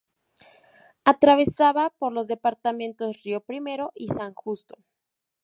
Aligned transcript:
Atravesaba 1.05 1.91
por 1.91 2.11
los 2.11 2.25
departamentos 2.27 3.21
Río 3.21 3.39
Primero 3.41 3.91
y 3.93 4.07
San 4.07 4.33
Justo. 4.33 4.79